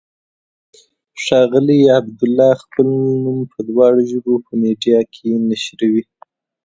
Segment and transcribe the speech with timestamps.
[1.23, 2.87] ښاغلی عبدالله خپل
[3.23, 6.03] نوم په دواړو ژبو په میډیا کې نشروي.